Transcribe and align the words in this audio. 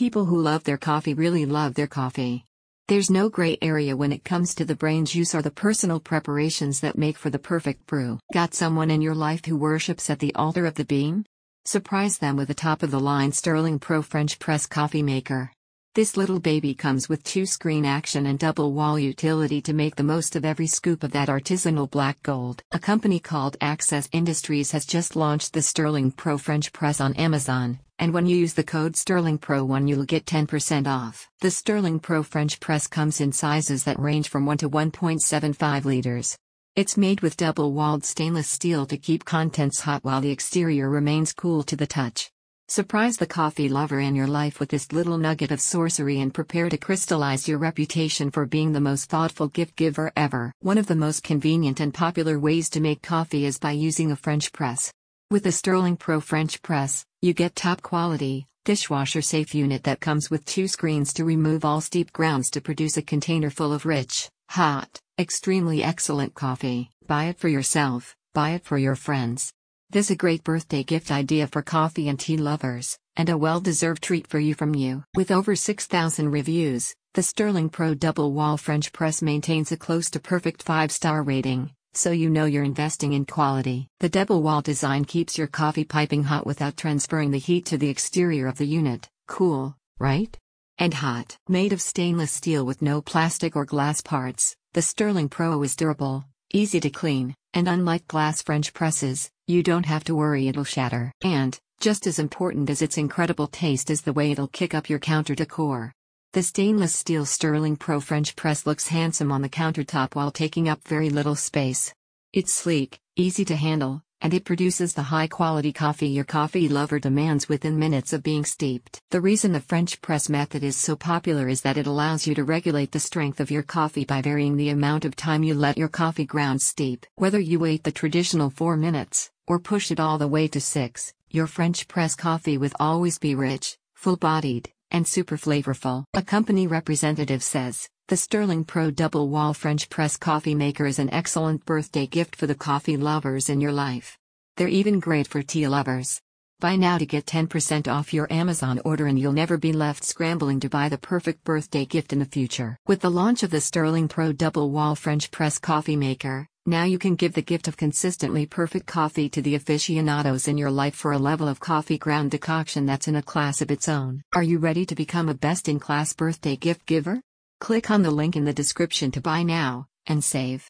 People 0.00 0.24
who 0.24 0.40
love 0.40 0.64
their 0.64 0.78
coffee 0.78 1.12
really 1.12 1.44
love 1.44 1.74
their 1.74 1.86
coffee. 1.86 2.46
There's 2.88 3.10
no 3.10 3.28
gray 3.28 3.58
area 3.60 3.94
when 3.94 4.12
it 4.12 4.24
comes 4.24 4.54
to 4.54 4.64
the 4.64 4.74
brain 4.74 5.04
juice 5.04 5.34
or 5.34 5.42
the 5.42 5.50
personal 5.50 6.00
preparations 6.00 6.80
that 6.80 6.96
make 6.96 7.18
for 7.18 7.28
the 7.28 7.38
perfect 7.38 7.84
brew. 7.84 8.18
Got 8.32 8.54
someone 8.54 8.90
in 8.90 9.02
your 9.02 9.14
life 9.14 9.44
who 9.44 9.58
worships 9.58 10.08
at 10.08 10.18
the 10.18 10.34
altar 10.34 10.64
of 10.64 10.76
the 10.76 10.86
bean? 10.86 11.26
Surprise 11.66 12.16
them 12.16 12.36
with 12.36 12.48
a 12.48 12.54
top 12.54 12.82
of 12.82 12.90
the 12.90 12.98
line 12.98 13.32
Sterling 13.32 13.78
Pro 13.78 14.00
French 14.00 14.38
Press 14.38 14.64
coffee 14.64 15.02
maker. 15.02 15.52
This 15.96 16.16
little 16.16 16.38
baby 16.38 16.72
comes 16.72 17.08
with 17.08 17.24
two 17.24 17.44
screen 17.44 17.84
action 17.84 18.26
and 18.26 18.38
double 18.38 18.72
wall 18.72 18.96
utility 18.96 19.60
to 19.62 19.72
make 19.72 19.96
the 19.96 20.04
most 20.04 20.36
of 20.36 20.44
every 20.44 20.68
scoop 20.68 21.02
of 21.02 21.10
that 21.10 21.28
artisanal 21.28 21.90
black 21.90 22.22
gold. 22.22 22.62
A 22.70 22.78
company 22.78 23.18
called 23.18 23.56
Access 23.60 24.08
Industries 24.12 24.70
has 24.70 24.86
just 24.86 25.16
launched 25.16 25.52
the 25.52 25.62
Sterling 25.62 26.12
Pro 26.12 26.38
French 26.38 26.72
Press 26.72 27.00
on 27.00 27.14
Amazon, 27.14 27.80
and 27.98 28.14
when 28.14 28.26
you 28.26 28.36
use 28.36 28.54
the 28.54 28.62
code 28.62 28.94
Sterling 28.94 29.38
Pro 29.38 29.64
1 29.64 29.88
you'll 29.88 30.04
get 30.04 30.26
10% 30.26 30.86
off. 30.86 31.28
The 31.40 31.50
Sterling 31.50 31.98
Pro 31.98 32.22
French 32.22 32.60
Press 32.60 32.86
comes 32.86 33.20
in 33.20 33.32
sizes 33.32 33.82
that 33.82 33.98
range 33.98 34.28
from 34.28 34.46
1 34.46 34.58
to 34.58 34.70
1.75 34.70 35.84
liters. 35.84 36.38
It's 36.76 36.96
made 36.96 37.20
with 37.20 37.36
double-walled 37.36 38.04
stainless 38.04 38.46
steel 38.46 38.86
to 38.86 38.96
keep 38.96 39.24
contents 39.24 39.80
hot 39.80 40.04
while 40.04 40.20
the 40.20 40.30
exterior 40.30 40.88
remains 40.88 41.32
cool 41.32 41.64
to 41.64 41.74
the 41.74 41.88
touch. 41.88 42.30
Surprise 42.70 43.16
the 43.16 43.26
coffee 43.26 43.68
lover 43.68 43.98
in 43.98 44.14
your 44.14 44.28
life 44.28 44.60
with 44.60 44.68
this 44.68 44.92
little 44.92 45.18
nugget 45.18 45.50
of 45.50 45.60
sorcery 45.60 46.20
and 46.20 46.32
prepare 46.32 46.68
to 46.68 46.76
crystallize 46.76 47.48
your 47.48 47.58
reputation 47.58 48.30
for 48.30 48.46
being 48.46 48.70
the 48.70 48.80
most 48.80 49.10
thoughtful 49.10 49.48
gift 49.48 49.74
giver 49.74 50.12
ever. 50.16 50.52
One 50.60 50.78
of 50.78 50.86
the 50.86 50.94
most 50.94 51.24
convenient 51.24 51.80
and 51.80 51.92
popular 51.92 52.38
ways 52.38 52.70
to 52.70 52.80
make 52.80 53.02
coffee 53.02 53.44
is 53.44 53.58
by 53.58 53.72
using 53.72 54.12
a 54.12 54.16
French 54.16 54.52
press. 54.52 54.92
With 55.32 55.42
the 55.42 55.50
Sterling 55.50 55.96
Pro 55.96 56.20
French 56.20 56.62
press, 56.62 57.04
you 57.20 57.32
get 57.34 57.56
top 57.56 57.82
quality, 57.82 58.46
dishwasher 58.64 59.20
safe 59.20 59.52
unit 59.52 59.82
that 59.82 59.98
comes 59.98 60.30
with 60.30 60.44
two 60.44 60.68
screens 60.68 61.12
to 61.14 61.24
remove 61.24 61.64
all 61.64 61.80
steep 61.80 62.12
grounds 62.12 62.50
to 62.50 62.60
produce 62.60 62.96
a 62.96 63.02
container 63.02 63.50
full 63.50 63.72
of 63.72 63.84
rich, 63.84 64.30
hot, 64.48 65.00
extremely 65.18 65.82
excellent 65.82 66.34
coffee. 66.34 66.92
Buy 67.08 67.24
it 67.24 67.38
for 67.40 67.48
yourself, 67.48 68.14
buy 68.32 68.50
it 68.50 68.64
for 68.64 68.78
your 68.78 68.94
friends. 68.94 69.52
This 69.92 70.06
is 70.06 70.12
a 70.12 70.16
great 70.16 70.44
birthday 70.44 70.84
gift 70.84 71.10
idea 71.10 71.48
for 71.48 71.62
coffee 71.62 72.08
and 72.08 72.16
tea 72.16 72.36
lovers, 72.36 72.96
and 73.16 73.28
a 73.28 73.36
well-deserved 73.36 74.00
treat 74.00 74.28
for 74.28 74.38
you 74.38 74.54
from 74.54 74.72
you. 74.72 75.02
With 75.16 75.32
over 75.32 75.56
6,000 75.56 76.30
reviews, 76.30 76.94
the 77.14 77.24
Sterling 77.24 77.70
Pro 77.70 77.94
Double 77.94 78.32
Wall 78.32 78.56
French 78.56 78.92
Press 78.92 79.20
maintains 79.20 79.72
a 79.72 79.76
close 79.76 80.08
to 80.10 80.20
perfect 80.20 80.64
5-star 80.64 81.24
rating, 81.24 81.72
so 81.92 82.12
you 82.12 82.30
know 82.30 82.44
you're 82.44 82.62
investing 82.62 83.14
in 83.14 83.24
quality. 83.24 83.88
The 83.98 84.08
double 84.08 84.44
wall 84.44 84.60
design 84.60 85.06
keeps 85.06 85.36
your 85.36 85.48
coffee 85.48 85.82
piping 85.82 86.22
hot 86.22 86.46
without 86.46 86.76
transferring 86.76 87.32
the 87.32 87.38
heat 87.38 87.66
to 87.66 87.76
the 87.76 87.88
exterior 87.88 88.46
of 88.46 88.58
the 88.58 88.68
unit. 88.68 89.08
Cool, 89.26 89.74
right? 89.98 90.38
And 90.78 90.94
hot. 90.94 91.36
Made 91.48 91.72
of 91.72 91.82
stainless 91.82 92.30
steel 92.30 92.64
with 92.64 92.80
no 92.80 93.02
plastic 93.02 93.56
or 93.56 93.64
glass 93.64 94.02
parts, 94.02 94.54
the 94.72 94.82
Sterling 94.82 95.28
Pro 95.28 95.60
is 95.64 95.74
durable, 95.74 96.26
easy 96.52 96.78
to 96.78 96.90
clean, 96.90 97.34
and 97.54 97.68
unlike 97.68 98.06
glass 98.06 98.42
French 98.42 98.72
presses, 98.72 99.30
you 99.46 99.62
don't 99.62 99.86
have 99.86 100.04
to 100.04 100.14
worry 100.14 100.48
it'll 100.48 100.64
shatter. 100.64 101.12
And, 101.22 101.58
just 101.80 102.06
as 102.06 102.18
important 102.18 102.70
as 102.70 102.82
its 102.82 102.98
incredible 102.98 103.46
taste 103.46 103.90
is 103.90 104.02
the 104.02 104.12
way 104.12 104.30
it'll 104.30 104.48
kick 104.48 104.74
up 104.74 104.88
your 104.88 104.98
counter 104.98 105.34
decor. 105.34 105.92
The 106.32 106.42
stainless 106.42 106.94
steel 106.94 107.26
Sterling 107.26 107.76
Pro 107.76 108.00
French 108.00 108.36
press 108.36 108.66
looks 108.66 108.88
handsome 108.88 109.32
on 109.32 109.42
the 109.42 109.48
countertop 109.48 110.14
while 110.14 110.30
taking 110.30 110.68
up 110.68 110.86
very 110.86 111.10
little 111.10 111.34
space. 111.34 111.92
It's 112.32 112.54
sleek, 112.54 113.00
easy 113.16 113.44
to 113.46 113.56
handle, 113.56 114.02
and 114.20 114.34
it 114.34 114.44
produces 114.44 114.92
the 114.92 115.02
high 115.02 115.26
quality 115.26 115.72
coffee 115.72 116.08
your 116.08 116.24
coffee 116.24 116.68
lover 116.68 116.98
demands 116.98 117.48
within 117.48 117.78
minutes 117.78 118.12
of 118.12 118.22
being 118.22 118.44
steeped. 118.44 119.00
The 119.10 119.20
reason 119.20 119.52
the 119.52 119.60
French 119.60 120.00
press 120.02 120.28
method 120.28 120.62
is 120.62 120.76
so 120.76 120.96
popular 120.96 121.48
is 121.48 121.62
that 121.62 121.76
it 121.76 121.86
allows 121.86 122.26
you 122.26 122.34
to 122.34 122.44
regulate 122.44 122.92
the 122.92 123.00
strength 123.00 123.40
of 123.40 123.50
your 123.50 123.62
coffee 123.62 124.04
by 124.04 124.22
varying 124.22 124.56
the 124.56 124.70
amount 124.70 125.04
of 125.04 125.16
time 125.16 125.42
you 125.42 125.54
let 125.54 125.78
your 125.78 125.88
coffee 125.88 126.26
grounds 126.26 126.66
steep. 126.66 127.06
Whether 127.16 127.40
you 127.40 127.58
wait 127.58 127.84
the 127.84 127.92
traditional 127.92 128.50
4 128.50 128.76
minutes, 128.76 129.30
or 129.46 129.58
push 129.58 129.90
it 129.90 130.00
all 130.00 130.18
the 130.18 130.28
way 130.28 130.48
to 130.48 130.60
6, 130.60 131.14
your 131.30 131.46
French 131.46 131.88
press 131.88 132.14
coffee 132.14 132.58
will 132.58 132.70
always 132.78 133.18
be 133.18 133.34
rich, 133.34 133.78
full 133.94 134.16
bodied, 134.16 134.70
and 134.90 135.06
super 135.06 135.36
flavorful. 135.36 136.04
A 136.14 136.22
company 136.22 136.66
representative 136.66 137.42
says, 137.42 137.88
the 138.10 138.16
Sterling 138.16 138.64
Pro 138.64 138.90
Double 138.90 139.28
Wall 139.28 139.54
French 139.54 139.88
Press 139.88 140.16
Coffee 140.16 140.56
Maker 140.56 140.84
is 140.84 140.98
an 140.98 141.14
excellent 141.14 141.64
birthday 141.64 142.08
gift 142.08 142.34
for 142.34 142.48
the 142.48 142.56
coffee 142.56 142.96
lovers 142.96 143.48
in 143.48 143.60
your 143.60 143.70
life. 143.70 144.18
They're 144.56 144.66
even 144.66 144.98
great 144.98 145.28
for 145.28 145.44
tea 145.44 145.68
lovers. 145.68 146.20
Buy 146.58 146.74
now 146.74 146.98
to 146.98 147.06
get 147.06 147.24
10% 147.24 147.86
off 147.86 148.12
your 148.12 148.26
Amazon 148.32 148.80
order 148.84 149.06
and 149.06 149.16
you'll 149.16 149.30
never 149.30 149.56
be 149.58 149.72
left 149.72 150.02
scrambling 150.02 150.58
to 150.58 150.68
buy 150.68 150.88
the 150.88 150.98
perfect 150.98 151.44
birthday 151.44 151.84
gift 151.84 152.12
in 152.12 152.18
the 152.18 152.24
future. 152.24 152.76
With 152.84 153.00
the 153.00 153.12
launch 153.12 153.44
of 153.44 153.50
the 153.52 153.60
Sterling 153.60 154.08
Pro 154.08 154.32
Double 154.32 154.72
Wall 154.72 154.96
French 154.96 155.30
Press 155.30 155.60
Coffee 155.60 155.94
Maker, 155.94 156.48
now 156.66 156.82
you 156.82 156.98
can 156.98 157.14
give 157.14 157.34
the 157.34 157.42
gift 157.42 157.68
of 157.68 157.76
consistently 157.76 158.44
perfect 158.44 158.88
coffee 158.88 159.28
to 159.28 159.40
the 159.40 159.54
aficionados 159.54 160.48
in 160.48 160.58
your 160.58 160.72
life 160.72 160.96
for 160.96 161.12
a 161.12 161.18
level 161.18 161.46
of 161.46 161.60
coffee 161.60 161.96
ground 161.96 162.32
decoction 162.32 162.86
that's 162.86 163.06
in 163.06 163.14
a 163.14 163.22
class 163.22 163.62
of 163.62 163.70
its 163.70 163.88
own. 163.88 164.22
Are 164.34 164.42
you 164.42 164.58
ready 164.58 164.84
to 164.86 164.96
become 164.96 165.28
a 165.28 165.34
best 165.34 165.68
in 165.68 165.78
class 165.78 166.12
birthday 166.12 166.56
gift 166.56 166.86
giver? 166.86 167.20
Click 167.60 167.90
on 167.90 168.02
the 168.02 168.10
link 168.10 168.36
in 168.36 168.44
the 168.44 168.54
description 168.54 169.10
to 169.10 169.20
buy 169.20 169.42
now 169.42 169.86
and 170.06 170.24
save. 170.24 170.68